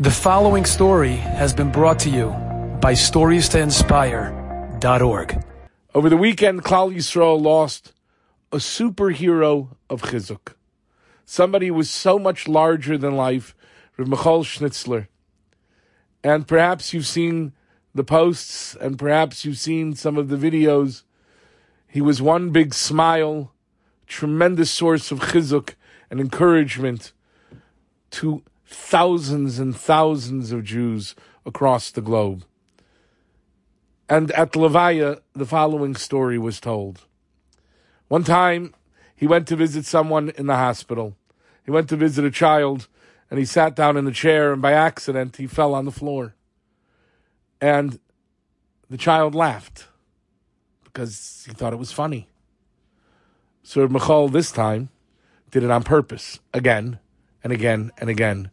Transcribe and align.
The 0.00 0.12
following 0.12 0.64
story 0.64 1.16
has 1.16 1.52
been 1.52 1.72
brought 1.72 1.98
to 2.00 2.08
you 2.08 2.28
by 2.80 2.92
StoriesToInspire.org. 2.92 5.44
Over 5.92 6.08
the 6.08 6.16
weekend, 6.16 6.62
Klal 6.62 6.94
Yisrael 6.94 7.42
lost 7.42 7.92
a 8.52 8.58
superhero 8.58 9.70
of 9.90 10.02
Chizuk. 10.02 10.54
Somebody 11.24 11.66
who 11.66 11.74
was 11.74 11.90
so 11.90 12.16
much 12.16 12.46
larger 12.46 12.96
than 12.96 13.16
life, 13.16 13.56
Rav 13.96 14.06
Michal 14.06 14.44
Schnitzler. 14.44 15.08
And 16.22 16.46
perhaps 16.46 16.94
you've 16.94 17.08
seen 17.08 17.52
the 17.92 18.04
posts, 18.04 18.76
and 18.80 19.00
perhaps 19.00 19.44
you've 19.44 19.58
seen 19.58 19.96
some 19.96 20.16
of 20.16 20.28
the 20.28 20.36
videos. 20.36 21.02
He 21.88 22.00
was 22.00 22.22
one 22.22 22.50
big 22.50 22.72
smile, 22.72 23.52
tremendous 24.06 24.70
source 24.70 25.10
of 25.10 25.18
chizuk 25.18 25.74
and 26.08 26.20
encouragement 26.20 27.12
to 28.12 28.44
thousands 28.68 29.58
and 29.58 29.74
thousands 29.74 30.52
of 30.52 30.62
Jews 30.62 31.14
across 31.46 31.90
the 31.90 32.02
globe. 32.02 32.44
And 34.08 34.30
at 34.32 34.52
Levaya, 34.52 35.20
the 35.34 35.46
following 35.46 35.94
story 35.94 36.38
was 36.38 36.60
told. 36.60 37.02
One 38.08 38.24
time, 38.24 38.74
he 39.14 39.26
went 39.26 39.46
to 39.48 39.56
visit 39.56 39.84
someone 39.84 40.30
in 40.30 40.46
the 40.46 40.56
hospital. 40.56 41.16
He 41.64 41.70
went 41.70 41.88
to 41.88 41.96
visit 41.96 42.24
a 42.24 42.30
child, 42.30 42.88
and 43.30 43.38
he 43.38 43.44
sat 43.44 43.74
down 43.74 43.96
in 43.96 44.04
the 44.04 44.12
chair, 44.12 44.52
and 44.52 44.62
by 44.62 44.72
accident, 44.72 45.36
he 45.36 45.46
fell 45.46 45.74
on 45.74 45.84
the 45.84 45.90
floor. 45.90 46.34
And 47.60 47.98
the 48.88 48.96
child 48.96 49.34
laughed 49.34 49.88
because 50.84 51.44
he 51.46 51.52
thought 51.52 51.72
it 51.72 51.78
was 51.78 51.92
funny. 51.92 52.28
So 53.62 53.86
Michal 53.88 54.28
this 54.28 54.50
time 54.52 54.88
did 55.50 55.62
it 55.62 55.70
on 55.70 55.82
purpose, 55.82 56.40
again 56.54 56.98
and 57.42 57.52
again 57.52 57.90
and 57.98 58.08
again. 58.08 58.50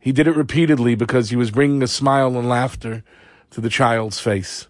He 0.00 0.12
did 0.12 0.26
it 0.26 0.34
repeatedly 0.34 0.94
because 0.94 1.28
he 1.28 1.36
was 1.36 1.50
bringing 1.50 1.82
a 1.82 1.86
smile 1.86 2.36
and 2.38 2.48
laughter 2.48 3.04
to 3.50 3.60
the 3.60 3.68
child's 3.68 4.18
face. 4.18 4.66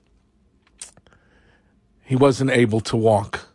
He 2.03 2.17
wasn't 2.17 2.50
able 2.50 2.81
to 2.81 2.97
walk 2.97 3.47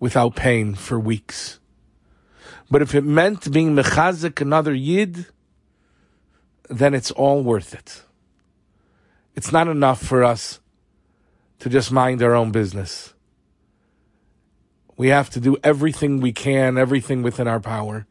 without 0.00 0.34
pain 0.34 0.74
for 0.74 0.98
weeks. 0.98 1.60
But 2.70 2.80
if 2.80 2.94
it 2.94 3.04
meant 3.04 3.52
being 3.52 3.76
mechazik 3.76 4.40
another 4.40 4.72
yid, 4.72 5.26
then 6.70 6.94
it's 6.94 7.10
all 7.10 7.42
worth 7.42 7.74
it. 7.74 8.02
It's 9.34 9.52
not 9.52 9.68
enough 9.68 10.02
for 10.02 10.24
us 10.24 10.60
to 11.58 11.68
just 11.68 11.92
mind 11.92 12.22
our 12.22 12.34
own 12.34 12.50
business. 12.50 13.12
We 14.96 15.08
have 15.08 15.28
to 15.30 15.40
do 15.40 15.58
everything 15.62 16.20
we 16.20 16.32
can, 16.32 16.78
everything 16.78 17.22
within 17.22 17.46
our 17.46 17.60
power 17.60 18.06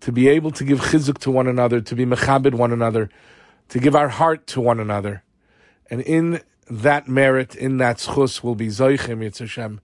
to 0.00 0.12
be 0.12 0.28
able 0.28 0.50
to 0.52 0.64
give 0.64 0.80
chizuk 0.80 1.18
to 1.18 1.30
one 1.30 1.46
another, 1.46 1.80
to 1.80 1.94
be 1.94 2.04
mechabed 2.04 2.54
one 2.54 2.72
another, 2.72 3.10
to 3.68 3.78
give 3.78 3.94
our 3.96 4.08
heart 4.08 4.46
to 4.48 4.60
one 4.60 4.80
another. 4.80 5.22
And 5.90 6.00
in 6.02 6.40
that 6.70 7.08
merit, 7.08 7.54
in 7.54 7.78
that 7.78 7.98
schus, 7.98 8.42
will 8.42 8.54
be 8.54 8.68
Zoichem 8.68 9.18
Yitzhashem, 9.18 9.78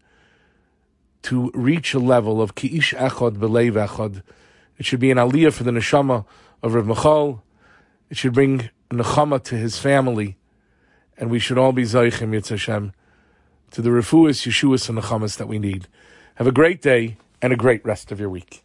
to 1.23 1.51
reach 1.55 1.95
a 1.95 1.99
level 1.99 2.43
of 2.43 2.55
ki'ish 2.55 2.95
echad 2.95 3.39
belev 3.39 3.87
echad. 3.87 4.23
It 4.79 4.87
should 4.87 5.01
be 5.01 5.11
an 5.11 5.19
aliyah 5.19 5.53
for 5.53 5.65
the 5.65 5.71
neshama 5.71 6.27
of 6.63 6.75
Rav 6.75 6.87
Michal. 6.87 7.43
It 8.11 8.17
should 8.17 8.35
bring 8.35 8.71
nechama 8.91 9.43
to 9.45 9.57
his 9.57 9.79
family. 9.79 10.37
And 11.17 11.31
we 11.31 11.39
should 11.39 11.59
all 11.59 11.73
be 11.73 11.85
Zoichem 11.85 12.31
Yitzhashem 12.31 12.93
to 13.71 13.83
the 13.83 13.91
refuas, 13.91 14.47
yeshuas, 14.47 14.89
and 14.89 14.99
nechamas 14.99 15.37
that 15.39 15.49
we 15.49 15.59
need. 15.59 15.89
Have 16.37 16.47
a 16.47 16.53
great 16.53 16.83
day 16.83 17.17
and 17.41 17.53
a 17.53 17.57
great 17.57 17.85
rest 17.85 18.13
of 18.13 18.21
your 18.21 18.29
week. 18.29 18.65